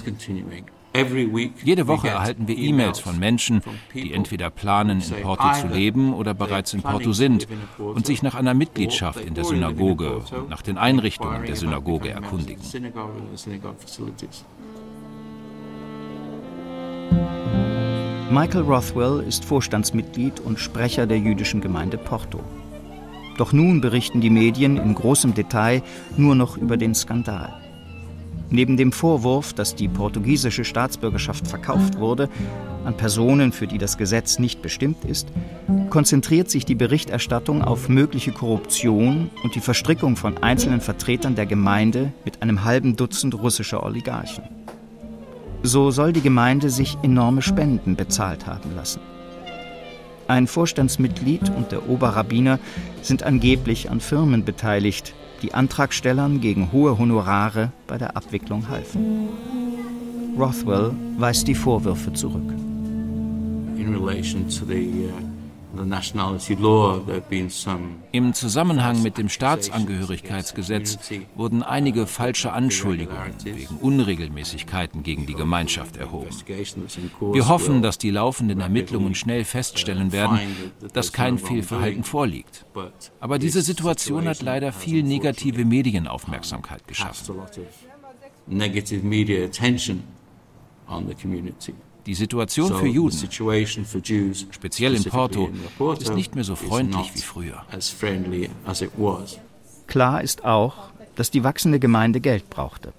[1.64, 3.62] Jede Woche erhalten wir E-Mails von Menschen,
[3.94, 7.48] die entweder planen, in Porto zu leben oder bereits in Porto sind
[7.78, 12.64] und sich nach einer Mitgliedschaft in der Synagoge und nach den Einrichtungen der Synagoge erkundigen.
[18.32, 22.40] Michael Rothwell ist Vorstandsmitglied und Sprecher der jüdischen Gemeinde Porto.
[23.38, 25.84] Doch nun berichten die Medien in großem Detail
[26.18, 27.54] nur noch über den Skandal.
[28.50, 32.30] Neben dem Vorwurf, dass die portugiesische Staatsbürgerschaft verkauft wurde,
[32.86, 35.28] an Personen, für die das Gesetz nicht bestimmt ist,
[35.90, 42.14] konzentriert sich die Berichterstattung auf mögliche Korruption und die Verstrickung von einzelnen Vertretern der Gemeinde
[42.24, 44.44] mit einem halben Dutzend russischer Oligarchen.
[45.64, 49.02] So soll die Gemeinde sich enorme Spenden bezahlt haben lassen.
[50.28, 52.60] Ein Vorstandsmitglied und der Oberrabbiner
[53.02, 59.30] sind angeblich an Firmen beteiligt, die Antragstellern gegen hohe Honorare bei der Abwicklung halfen.
[60.38, 62.52] Rothwell weist die Vorwürfe zurück.
[63.78, 65.35] In relation to the uh
[68.12, 70.98] im Zusammenhang mit dem Staatsangehörigkeitsgesetz
[71.36, 76.30] wurden einige falsche Anschuldigungen wegen Unregelmäßigkeiten gegen die Gemeinschaft erhoben.
[77.34, 80.40] Wir hoffen, dass die laufenden Ermittlungen schnell feststellen werden,
[80.94, 82.66] dass kein Fehlverhalten vorliegt.
[83.20, 87.36] Aber diese Situation hat leider viel negative Medienaufmerksamkeit geschaffen.
[92.06, 93.18] Die Situation für Juden,
[94.52, 95.50] speziell in Porto,
[96.00, 97.66] ist nicht mehr so freundlich wie früher.
[99.88, 100.76] Klar ist auch,
[101.16, 102.94] dass die wachsende Gemeinde Geld brauchte.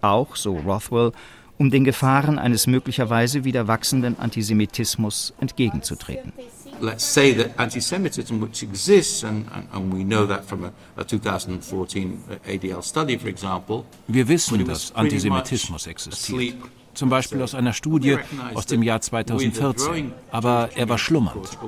[0.00, 1.12] Auch, so Rothwell,
[1.58, 6.32] um den Gefahren eines möglicherweise wieder wachsenden Antisemitismus entgegenzutreten.
[6.80, 12.18] Let's say that anti-Semitism, which exists, and, and we know that from a, a 2014
[12.46, 13.84] ADL study, for example.
[14.08, 16.56] Wir wissen, dass Antisemitismus existiert
[16.96, 18.18] zum Beispiel aus einer Studie
[18.54, 21.58] aus dem Jahr 2014, aber er war schlummernd.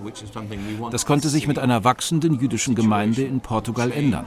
[0.91, 4.25] Das konnte sich mit einer wachsenden jüdischen Gemeinde in Portugal ändern.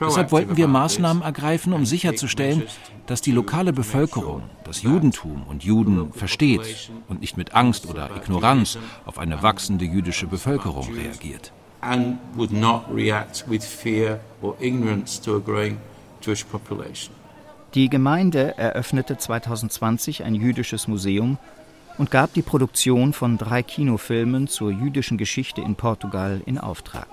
[0.00, 2.64] Deshalb wollten wir Maßnahmen ergreifen, um sicherzustellen,
[3.06, 8.78] dass die lokale Bevölkerung das Judentum und Juden versteht und nicht mit Angst oder Ignoranz
[9.06, 11.52] auf eine wachsende jüdische Bevölkerung reagiert.
[11.80, 15.78] And would not react with fear or ignorance to a growing
[16.20, 17.14] Jewish population.
[17.74, 21.36] Die Gemeinde eröffnete 2020 ein jüdisches Museum
[21.98, 27.08] und gab die Produktion von drei Kinofilmen zur jüdischen Geschichte in Portugal in Auftrag.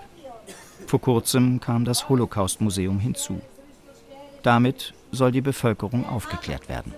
[0.87, 3.41] Vor kurzem kam das Holocaust-Museum hinzu.
[4.43, 6.93] Damit soll die Bevölkerung aufgeklärt werden.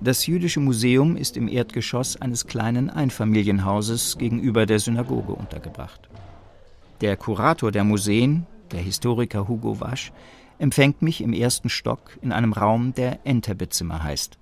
[0.00, 6.08] Das jüdische Museum ist im Erdgeschoss eines kleinen Einfamilienhauses gegenüber der Synagoge untergebracht.
[7.00, 10.12] Der Kurator der Museen, der Historiker Hugo Wasch,
[10.58, 14.38] empfängt mich im ersten Stock in einem Raum, der Enterbezimmer heißt.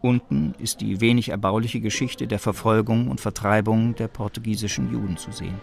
[0.00, 5.60] Unten ist die wenig erbauliche Geschichte der Verfolgung und Vertreibung der portugiesischen Juden zu sehen.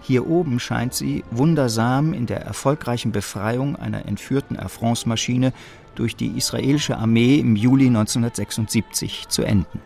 [0.00, 5.52] Hier oben scheint sie wundersam in der erfolgreichen Befreiung einer entführten Air France-Maschine
[5.94, 9.80] durch die israelische Armee im Juli 1976 zu enden.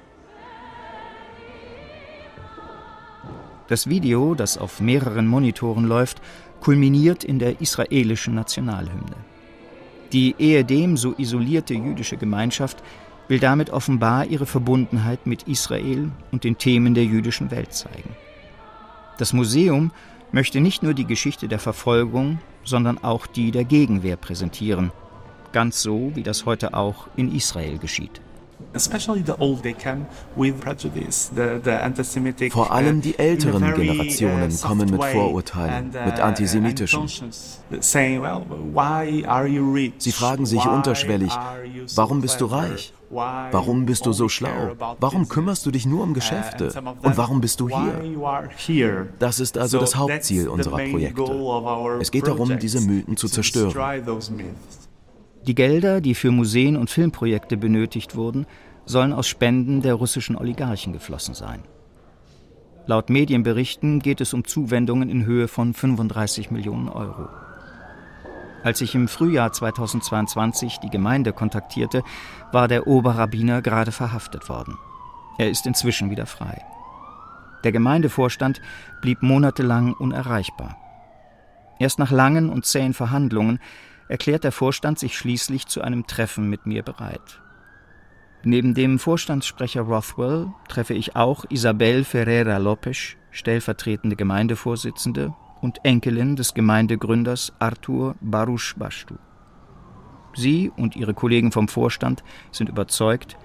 [3.68, 6.22] Das Video, das auf mehreren Monitoren läuft,
[6.60, 9.16] kulminiert in der israelischen Nationalhymne.
[10.12, 12.82] Die ehedem so isolierte jüdische Gemeinschaft
[13.28, 18.16] will damit offenbar ihre Verbundenheit mit Israel und den Themen der jüdischen Welt zeigen.
[19.18, 19.90] Das Museum
[20.32, 24.92] möchte nicht nur die Geschichte der Verfolgung, sondern auch die der Gegenwehr präsentieren,
[25.52, 28.20] ganz so wie das heute auch in Israel geschieht.
[32.50, 37.08] Vor allem die älteren Generationen kommen mit Vorurteilen, uh, mit antisemitischen.
[39.98, 41.32] Sie fragen sich unterschwellig,
[41.94, 42.92] warum bist du reich?
[43.10, 44.76] Warum bist du so schlau?
[45.00, 46.72] Warum kümmerst du dich nur um Geschäfte?
[47.02, 49.08] Und warum bist du hier?
[49.18, 51.98] Das ist also das Hauptziel unserer Projekte.
[52.00, 53.72] Es geht darum, diese Mythen zu zerstören.
[55.48, 58.44] Die Gelder, die für Museen und Filmprojekte benötigt wurden,
[58.84, 61.62] sollen aus Spenden der russischen Oligarchen geflossen sein.
[62.84, 67.30] Laut Medienberichten geht es um Zuwendungen in Höhe von 35 Millionen Euro.
[68.62, 72.02] Als ich im Frühjahr 2022 die Gemeinde kontaktierte,
[72.52, 74.76] war der Oberrabbiner gerade verhaftet worden.
[75.38, 76.60] Er ist inzwischen wieder frei.
[77.64, 78.60] Der Gemeindevorstand
[79.00, 80.76] blieb monatelang unerreichbar.
[81.78, 83.60] Erst nach langen und zähen Verhandlungen
[84.08, 87.40] erklärt der Vorstand sich schließlich zu einem Treffen mit mir bereit.
[88.44, 96.54] Neben dem Vorstandssprecher Rothwell treffe ich auch Isabel Ferreira Lopes, stellvertretende Gemeindevorsitzende und Enkelin des
[96.54, 99.16] Gemeindegründers Arthur Baruch Bashtu.
[100.34, 103.36] Sie und ihre Kollegen vom Vorstand sind überzeugt,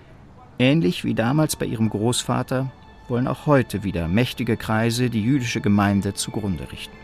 [0.59, 2.71] ähnlich wie damals bei ihrem Großvater
[3.09, 7.02] wollen auch heute wieder mächtige Kreise die jüdische Gemeinde zugrunde richten.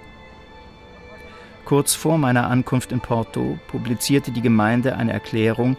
[1.69, 5.77] Kurz vor meiner Ankunft in Porto publizierte die Gemeinde eine Erklärung,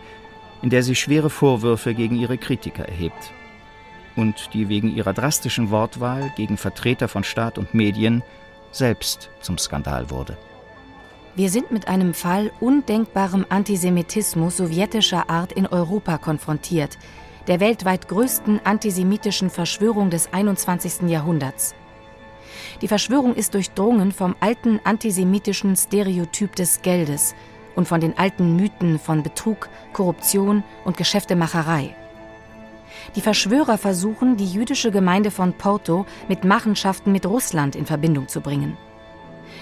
[0.63, 3.33] in der sie schwere Vorwürfe gegen ihre Kritiker erhebt
[4.15, 8.23] und die wegen ihrer drastischen Wortwahl gegen Vertreter von Staat und Medien
[8.71, 10.39] selbst zum Skandal wurde.
[11.35, 16.99] Wir sind mit einem Fall undenkbarem Antisemitismus sowjetischer Art in Europa konfrontiert,
[17.49, 21.11] der weltweit größten antisemitischen Verschwörung des 21.
[21.11, 21.75] Jahrhunderts.
[22.81, 27.35] Die Verschwörung ist durchdrungen vom alten antisemitischen Stereotyp des Geldes
[27.75, 31.95] und von den alten Mythen von Betrug, Korruption und Geschäftemacherei.
[33.17, 38.41] Die Verschwörer versuchen, die jüdische Gemeinde von Porto mit Machenschaften mit Russland in Verbindung zu
[38.41, 38.77] bringen.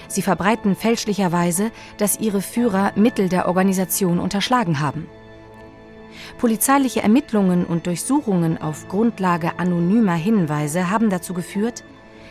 [0.09, 5.07] Sie verbreiten fälschlicherweise, dass ihre Führer Mittel der Organisation unterschlagen haben.
[6.39, 11.85] Polizeiliche Ermittlungen und Durchsuchungen auf Grundlage anonymer Hinweise haben dazu geführt,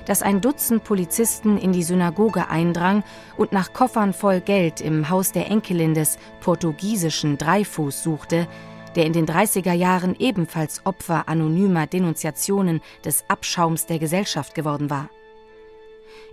[0.08, 3.04] dass ein Dutzend Polizisten in die Synagoge eindrang
[3.36, 8.48] und nach Koffern voll Geld im Haus der Enkelin des portugiesischen Dreifuß suchte,
[8.96, 15.10] der in den 30er Jahren ebenfalls Opfer anonymer Denunziationen des Abschaums der Gesellschaft geworden war.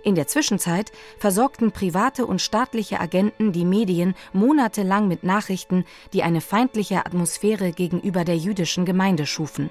[0.03, 5.83] In der Zwischenzeit versorgten private und staatliche Agenten die Medien monatelang mit Nachrichten,
[6.13, 9.69] die eine feindliche Atmosphäre gegenüber der jüdischen Gemeinde schufen.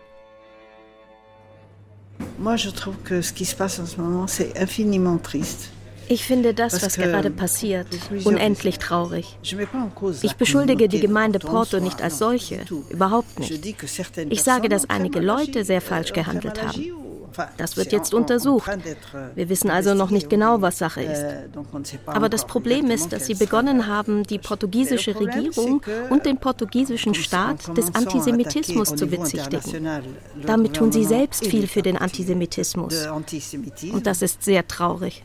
[2.39, 5.71] Moi, je trouve que ce qui se passe en ce moment, c'est infiniment triste.
[6.09, 7.87] Ich finde das, was gerade passiert,
[8.25, 9.39] unendlich traurig.
[10.23, 13.67] Ich beschuldige die Gemeinde Porto nicht als solche, überhaupt nicht.
[14.31, 17.04] Ich sage, dass einige Leute sehr falsch gehandelt haben.
[17.57, 18.71] Das wird jetzt untersucht.
[19.35, 21.25] Wir wissen also noch nicht genau, was Sache ist.
[22.07, 27.77] Aber das Problem ist, dass sie begonnen haben, die portugiesische Regierung und den portugiesischen Staat
[27.77, 29.89] des Antisemitismus zu bezichtigen.
[30.45, 33.07] Damit tun sie selbst viel für den Antisemitismus.
[33.93, 35.23] Und das ist sehr traurig.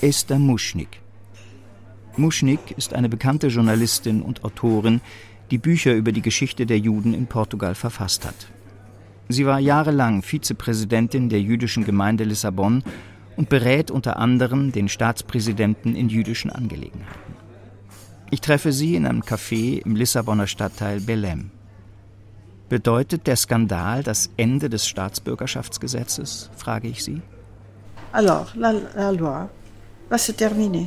[0.00, 1.00] Esther Muschnik.
[2.16, 5.00] Muschnik ist eine bekannte Journalistin und Autorin,
[5.50, 8.46] die Bücher über die Geschichte der Juden in Portugal verfasst hat.
[9.28, 12.82] Sie war jahrelang Vizepräsidentin der jüdischen Gemeinde Lissabon
[13.36, 17.34] und berät unter anderem den Staatspräsidenten in jüdischen Angelegenheiten.
[18.30, 21.50] Ich treffe sie in einem Café im Lissabonner Stadtteil Belém.
[22.68, 27.22] Bedeutet der Skandal das Ende des Staatsbürgerschaftsgesetzes, frage ich Sie.
[28.12, 29.48] Alors, la, la loi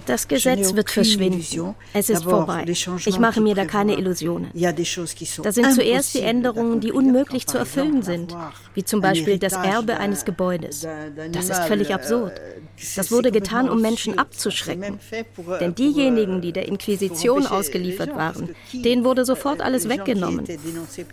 [0.06, 1.76] das Gesetz wird verschwinden.
[1.94, 2.66] Es ist vorbei.
[2.68, 4.52] Ich mache mir da keine Illusionen.
[4.54, 8.36] Da sind zuerst die Änderungen, die unmöglich zu erfüllen sind,
[8.74, 10.86] wie zum Beispiel das Erbe eines Gebäudes.
[11.32, 12.34] Das ist völlig euh, absurd.
[12.96, 15.00] Das wurde getan, um Menschen abzuschrecken.
[15.12, 20.46] Euh, Denn diejenigen, die der Inquisition ausgeliefert waren, denen wurde sofort alles weggenommen.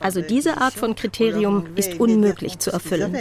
[0.00, 3.16] Also diese Art von Kriterium ist unmöglich zu erfüllen.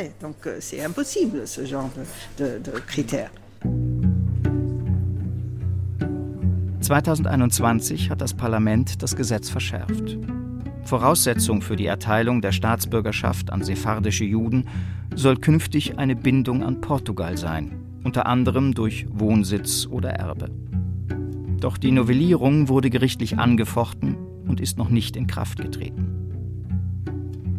[6.81, 10.17] 2021 hat das Parlament das Gesetz verschärft.
[10.83, 14.65] Voraussetzung für die Erteilung der Staatsbürgerschaft an sephardische Juden
[15.13, 20.49] soll künftig eine Bindung an Portugal sein, unter anderem durch Wohnsitz oder Erbe.
[21.59, 24.15] Doch die Novellierung wurde gerichtlich angefochten
[24.47, 26.28] und ist noch nicht in Kraft getreten.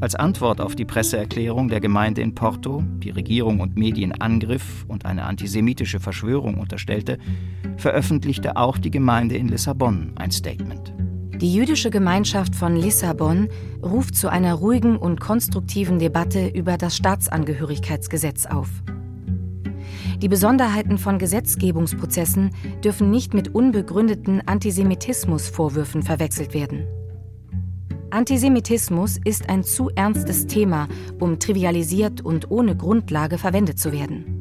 [0.00, 5.04] Als Antwort auf die Presseerklärung der Gemeinde in Porto, die Regierung und Medien angriff und
[5.04, 7.18] eine antisemitische Verschwörung unterstellte,
[7.76, 10.94] veröffentlichte auch die Gemeinde in Lissabon ein Statement.
[11.38, 13.48] Die jüdische Gemeinschaft von Lissabon
[13.82, 18.68] ruft zu einer ruhigen und konstruktiven Debatte über das Staatsangehörigkeitsgesetz auf.
[20.22, 22.50] Die Besonderheiten von Gesetzgebungsprozessen
[22.82, 26.86] dürfen nicht mit unbegründeten Antisemitismusvorwürfen verwechselt werden.
[28.10, 30.88] Antisemitismus ist ein zu ernstes Thema,
[31.20, 34.40] um trivialisiert und ohne Grundlage verwendet zu werden.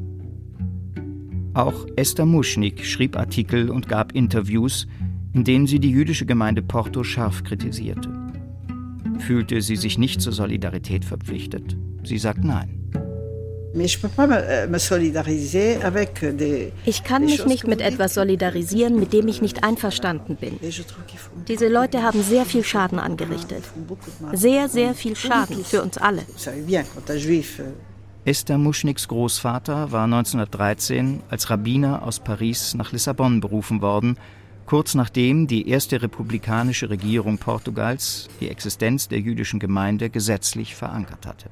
[1.54, 4.86] Auch Esther Muschnik schrieb Artikel und gab Interviews,
[5.32, 8.10] in denen sie die jüdische Gemeinde Porto scharf kritisierte.
[9.18, 11.76] Fühlte sie sich nicht zur Solidarität verpflichtet?
[12.02, 12.79] Sie sagt nein.
[16.84, 20.58] Ich kann mich nicht mit etwas solidarisieren, mit dem ich nicht einverstanden bin.
[21.46, 23.62] Diese Leute haben sehr viel Schaden angerichtet.
[24.32, 26.22] Sehr, sehr viel Schaden für uns alle.
[28.24, 34.18] Esther Muschniks Großvater war 1913 als Rabbiner aus Paris nach Lissabon berufen worden,
[34.66, 41.48] kurz nachdem die erste republikanische Regierung Portugals die Existenz der jüdischen Gemeinde gesetzlich verankert hatte.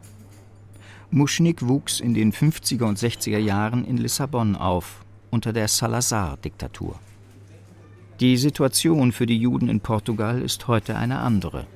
[1.11, 6.99] Muschnik wuchs in den 50er und 60er Jahren in Lissabon auf, unter der Salazar-Diktatur.
[8.21, 11.67] Die Situation für die Juden in Portugal ist heute eine andere.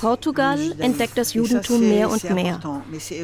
[0.00, 2.60] Portugal entdeckt das Judentum mehr und mehr.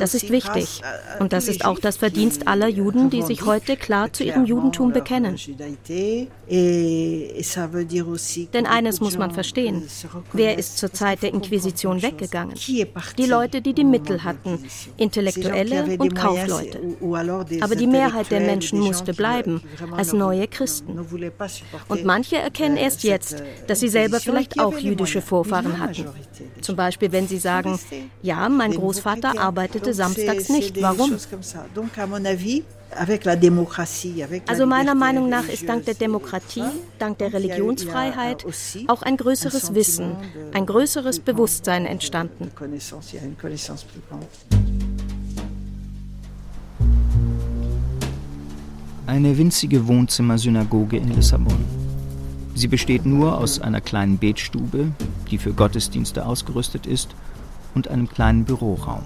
[0.00, 0.82] Das ist wichtig.
[1.20, 4.92] Und das ist auch das Verdienst aller Juden, die sich heute klar zu ihrem Judentum
[4.92, 5.36] bekennen.
[8.52, 9.88] Denn eines muss man verstehen.
[10.32, 12.56] Wer ist zur Zeit der Inquisition weggegangen?
[12.56, 14.64] Die Leute, die die Mittel hatten,
[14.96, 16.80] Intellektuelle und Kaufleute.
[17.60, 20.98] Aber die Mehrheit der Menschen musste bleiben, als neue Christen.
[21.88, 23.35] Und manche erkennen erst jetzt,
[23.66, 26.06] dass sie selber vielleicht auch jüdische Vorfahren hatten.
[26.60, 27.78] Zum Beispiel, wenn sie sagen,
[28.22, 30.80] ja, mein Großvater arbeitete samstags nicht.
[30.80, 31.16] Warum?
[34.46, 36.62] Also meiner Meinung nach ist dank der Demokratie,
[36.98, 38.46] dank der Religionsfreiheit
[38.86, 40.16] auch ein größeres Wissen,
[40.52, 42.50] ein größeres Bewusstsein entstanden.
[49.06, 51.85] Eine winzige Wohnzimmersynagoge in Lissabon.
[52.56, 54.86] Sie besteht nur aus einer kleinen Betstube,
[55.30, 57.14] die für Gottesdienste ausgerüstet ist,
[57.74, 59.02] und einem kleinen Büroraum.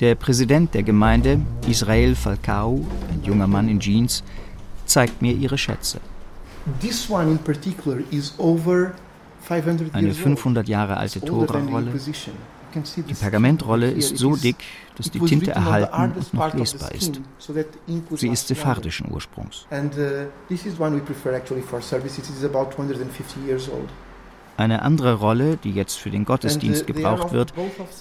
[0.00, 4.24] Der Präsident der Gemeinde, Israel Falcao, ein junger Mann in Jeans,
[4.86, 6.00] zeigt mir ihre Schätze.
[9.92, 11.92] Eine 500 Jahre alte Tora-Rolle,
[12.96, 14.56] die Pergamentrolle ist so dick,
[14.96, 17.20] dass die Tinte erhalten und noch lesbar ist.
[18.16, 19.66] Sie ist sephardischen Ursprungs.
[19.70, 20.56] Uh,
[24.56, 27.52] Eine andere Rolle, die jetzt für den Gottesdienst uh, gebraucht wird,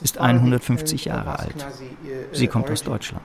[0.03, 1.55] ist 150 Jahre alt.
[1.55, 3.23] Uh, sie kommt aus Deutschland.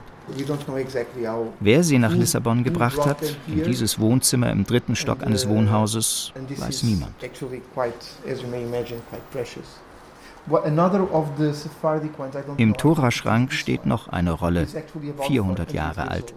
[1.59, 6.83] Wer sie nach Lissabon gebracht hat, in dieses Wohnzimmer im dritten Stock eines Wohnhauses, weiß
[6.83, 7.13] niemand.
[12.57, 14.67] Im Toraschrank steht noch eine Rolle,
[15.27, 16.33] 400 Jahre alt.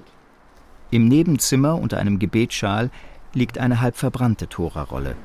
[0.90, 2.90] Im Nebenzimmer unter einem Gebetsschal
[3.32, 5.16] liegt eine halb verbrannte Torarolle.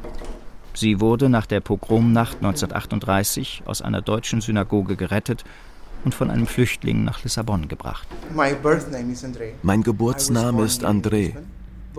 [0.74, 5.44] Sie wurde nach der Pogromnacht 1938 aus einer deutschen Synagoge gerettet
[6.06, 8.08] und von einem Flüchtling nach Lissabon gebracht.
[9.64, 11.34] Mein Geburtsname ist André.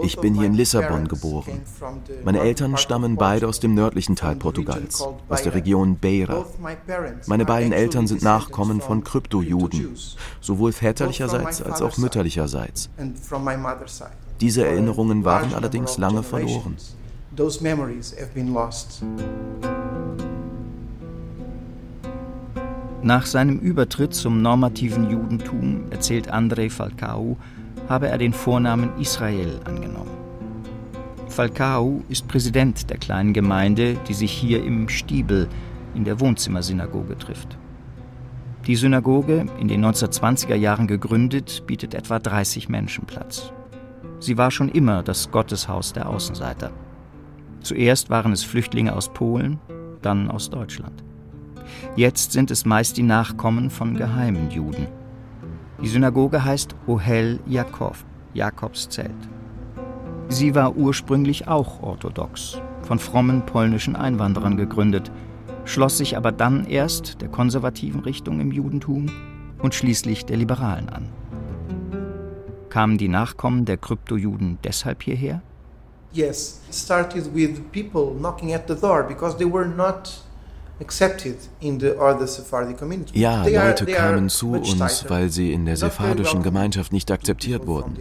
[0.02, 1.60] Ich bin hier in Lissabon geboren.
[2.24, 6.46] Meine Eltern stammen beide aus dem nördlichen Teil Portugals, aus der Region Beira.
[7.26, 9.96] Meine beiden Eltern sind Nachkommen von Kryptojuden,
[10.40, 12.90] sowohl väterlicherseits als auch mütterlicherseits.
[14.40, 16.76] Diese Erinnerungen waren allerdings lange verloren.
[23.02, 27.36] Nach seinem Übertritt zum normativen Judentum erzählt André Falcao,
[27.88, 30.10] habe er den Vornamen Israel angenommen.
[31.28, 35.48] Falcao ist Präsident der kleinen Gemeinde, die sich hier im Stiebel
[35.94, 37.58] in der Wohnzimmersynagoge trifft.
[38.66, 43.52] Die Synagoge, in den 1920er Jahren gegründet, bietet etwa 30 Menschen Platz.
[44.20, 46.70] Sie war schon immer das Gotteshaus der Außenseiter.
[47.60, 49.58] Zuerst waren es Flüchtlinge aus Polen,
[50.02, 51.04] dann aus Deutschland.
[51.96, 54.86] Jetzt sind es meist die Nachkommen von geheimen Juden.
[55.80, 58.04] Die Synagoge heißt Ohel Jakov,
[58.34, 59.14] Jakobs Zelt.
[60.28, 65.12] Sie war ursprünglich auch orthodox, von frommen polnischen Einwanderern gegründet,
[65.64, 69.06] schloss sich aber dann erst der konservativen Richtung im Judentum
[69.62, 71.08] und schließlich der Liberalen an.
[72.70, 75.42] Kamen die Nachkommen der Kryptojuden deshalb hierher?
[76.12, 80.22] Yes, it started with people knocking at the door because they were not
[83.12, 87.96] ja, Leute kamen zu uns, weil sie in der sephardischen Gemeinschaft nicht akzeptiert wurden.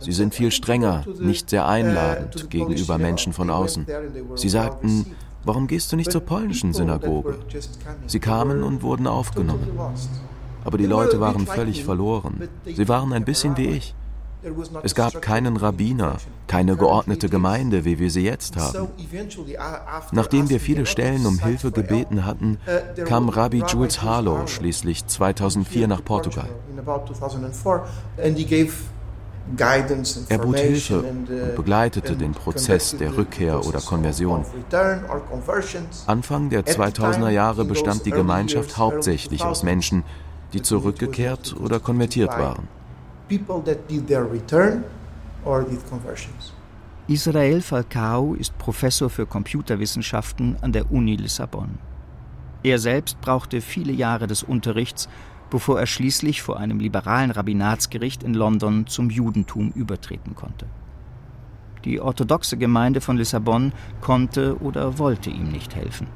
[0.00, 3.86] Sie sind viel strenger, nicht sehr uh, einladend gegenüber Menschen von außen.
[4.34, 5.14] Sie sagten,
[5.44, 7.38] warum gehst du nicht zur polnischen Synagoge?
[8.06, 9.78] Sie kamen und wurden aufgenommen.
[10.64, 12.48] Aber die Leute waren völlig verloren.
[12.64, 13.94] Sie waren ein bisschen wie ich.
[14.82, 16.16] Es gab keinen Rabbiner,
[16.46, 18.88] keine geordnete Gemeinde, wie wir sie jetzt haben.
[20.12, 22.58] Nachdem wir viele Stellen um Hilfe gebeten hatten,
[23.06, 26.48] kam Rabbi Jules Harlow schließlich 2004 nach Portugal.
[30.28, 34.44] Er bot Hilfe und begleitete den Prozess der Rückkehr oder Konversion.
[36.06, 40.02] Anfang der 2000er Jahre bestand die Gemeinschaft hauptsächlich aus Menschen,
[40.52, 42.68] die zurückgekehrt oder konvertiert waren.
[47.08, 51.78] Israel Falcao ist Professor für Computerwissenschaften an der Uni Lissabon.
[52.62, 55.08] Er selbst brauchte viele Jahre des Unterrichts,
[55.50, 60.66] bevor er schließlich vor einem liberalen Rabbinatsgericht in London zum Judentum übertreten konnte.
[61.84, 66.06] Die orthodoxe Gemeinde von Lissabon konnte oder wollte ihm nicht helfen.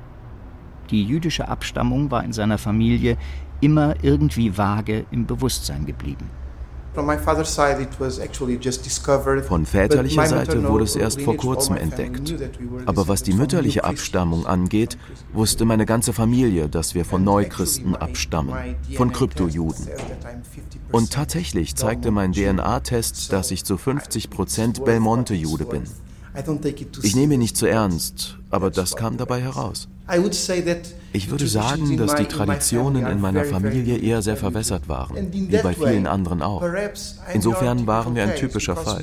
[0.90, 3.16] Die jüdische Abstammung war in seiner Familie
[3.61, 6.30] immer irgendwie vage im Bewusstsein geblieben.
[6.95, 7.09] Von
[9.66, 12.34] väterlicher Seite wurde es erst vor kurzem entdeckt.
[12.86, 14.99] Aber was die mütterliche Abstammung angeht,
[15.32, 19.86] wusste meine ganze Familie, dass wir von Neuchristen abstammen, von Kryptojuden.
[20.91, 25.84] Und tatsächlich zeigte mein DNA-Test, dass ich zu 50 Prozent Belmonte-Jude bin.
[27.03, 29.88] Ich nehme ihn nicht zu ernst, aber das kam dabei heraus.
[31.12, 35.74] Ich würde sagen, dass die Traditionen in meiner Familie eher sehr verwässert waren, wie bei
[35.74, 36.64] vielen anderen auch.
[37.32, 39.03] Insofern waren wir ein typischer Fall.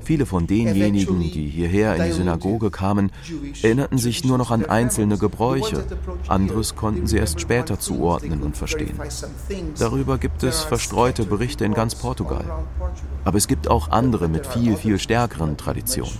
[0.00, 3.12] Viele von denjenigen, die hierher in die Synagoge kamen,
[3.62, 5.84] erinnerten sich nur noch an einzelne Gebräuche.
[6.28, 8.98] Anderes konnten sie erst später zuordnen und verstehen.
[9.78, 12.44] Darüber gibt es verstreute Berichte in ganz Portugal.
[13.24, 16.12] Aber es gibt auch andere mit viel, viel stärkeren Traditionen.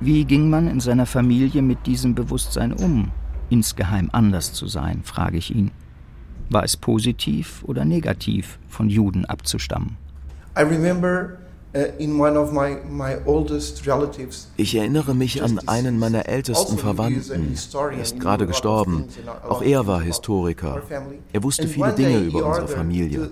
[0.00, 3.10] Wie ging man in seiner Familie mit diesem Bewusstsein um,
[3.48, 5.70] insgeheim anders zu sein, frage ich ihn.
[6.50, 9.96] War es positiv oder negativ, von Juden abzustammen?
[10.56, 10.62] Uh,
[14.56, 17.54] ich erinnere mich an einen meiner ältesten also Verwandten.
[17.74, 19.04] Er ist gerade gestorben.
[19.48, 20.82] Auch er war Historiker.
[21.32, 23.30] Er wusste viele Dinge über unsere Familie.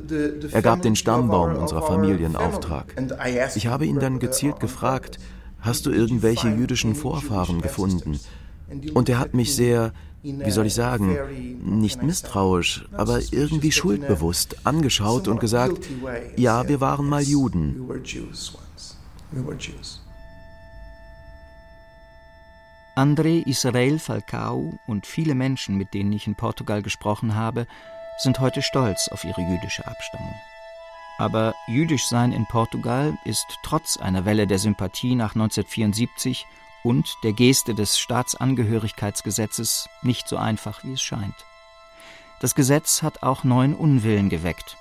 [0.51, 2.95] Er gab den Stammbaum unserer Familie in Auftrag.
[3.55, 5.19] Ich habe ihn dann gezielt gefragt,
[5.65, 8.21] hast du irgendwelche jüdischen Vorfahren gefunden?
[8.93, 9.93] Und er hat mich sehr,
[10.23, 11.17] wie soll ich sagen,
[11.63, 15.89] nicht misstrauisch, aber irgendwie schuldbewusst angeschaut und gesagt,
[16.37, 17.89] ja, wir waren mal Juden.
[22.97, 27.67] André Israel Falcao und viele Menschen, mit denen ich in Portugal gesprochen habe,
[28.19, 30.35] sind heute stolz auf ihre jüdische Abstammung.
[31.19, 36.47] Aber jüdisch sein in Portugal ist trotz einer Welle der Sympathie nach 1974
[36.83, 41.35] und der Geste des Staatsangehörigkeitsgesetzes nicht so einfach, wie es scheint.
[42.41, 44.77] Das Gesetz hat auch neuen Unwillen geweckt.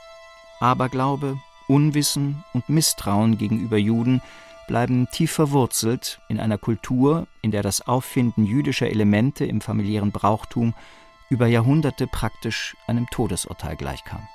[0.60, 4.22] Aberglaube, Unwissen und Misstrauen gegenüber Juden
[4.68, 10.74] bleiben tief verwurzelt in einer Kultur, in der das Auffinden jüdischer Elemente im familiären Brauchtum
[11.30, 14.28] über Jahrhunderte praktisch einem Todesurteil gleichkam.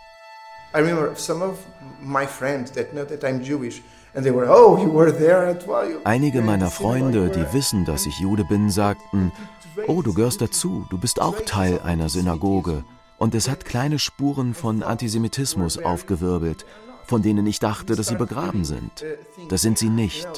[0.75, 1.59] I remember some of
[2.01, 3.83] my friends that know that I'm Jewish.
[4.14, 5.05] Oh,
[6.05, 9.33] Einige meiner Freunde, die wissen, dass ich Jude bin, sagten,
[9.87, 12.85] oh, du gehörst dazu, du bist auch Teil einer Synagoge.
[13.19, 16.64] Und es hat kleine Spuren von Antisemitismus aufgewirbelt,
[17.09, 19.05] von denen ich dachte, dass sie begraben sind.
[19.49, 20.29] Das sind sie nicht.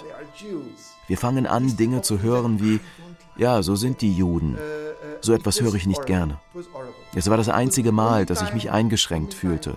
[1.09, 2.79] Wir fangen an, Dinge zu hören wie,
[3.37, 4.57] ja, so sind die Juden.
[5.21, 6.39] So etwas höre ich nicht gerne.
[7.15, 9.77] Es war das einzige Mal, dass ich mich eingeschränkt fühlte.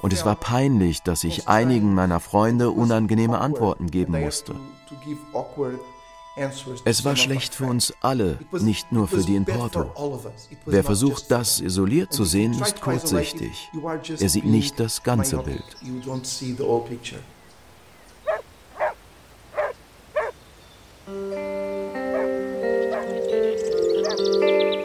[0.00, 4.54] Und es war peinlich, dass ich einigen meiner Freunde unangenehme Antworten geben musste.
[6.84, 9.90] Es war schlecht für uns alle, nicht nur für die in Porto.
[10.64, 13.70] Wer versucht, das isoliert zu sehen, ist kurzsichtig.
[14.18, 15.64] Er sieht nicht das ganze Bild.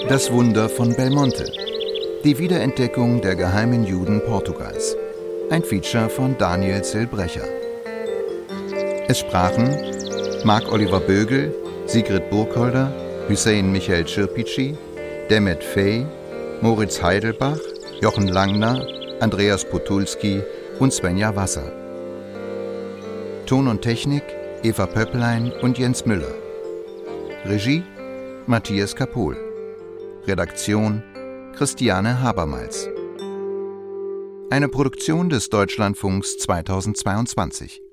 [0.10, 1.46] Das Wunder von Belmonte.
[2.24, 4.98] Die Wiederentdeckung der geheimen Juden Portugals.
[5.50, 7.46] Ein Feature von Daniel Silbrecher.
[9.08, 9.97] Es sprachen
[10.44, 11.54] Marc Oliver Bögel,
[11.88, 12.92] Sigrid Burkholder,
[13.28, 14.78] Hussein Michael Schirpici,
[15.30, 16.06] Demet Fey,
[16.62, 17.60] Moritz Heidelbach,
[18.02, 18.86] Jochen Langner,
[19.20, 20.42] Andreas Potulski
[20.80, 21.72] und Svenja Wasser.
[23.46, 24.24] Ton und Technik
[24.64, 26.34] Eva Pöpplein und Jens Müller.
[27.46, 27.84] Regie
[28.46, 29.38] Matthias Kapohl.
[30.26, 31.04] Redaktion
[31.56, 32.88] Christiane Habermals.
[34.50, 37.87] Eine Produktion des Deutschlandfunks 2022.